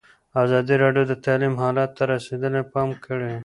ازادي 0.43 0.75
راډیو 0.83 1.03
د 1.07 1.13
تعلیم 1.25 1.53
حالت 1.63 1.89
ته 1.97 2.03
رسېدلي 2.11 2.61
پام 2.73 2.89
کړی. 3.05 3.33